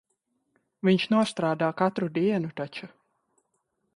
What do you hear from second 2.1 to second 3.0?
dienu taču.